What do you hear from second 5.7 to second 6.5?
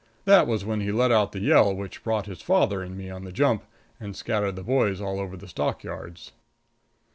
yards.